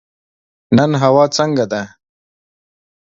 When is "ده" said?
1.71-1.81